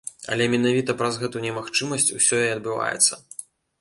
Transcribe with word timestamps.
Але 0.35 0.45
менавіта 0.53 0.95
праз 1.01 1.19
гэту 1.23 1.43
немагчымасць 1.45 2.11
усё 2.21 2.41
і 2.47 2.51
адбываецца. 2.57 3.13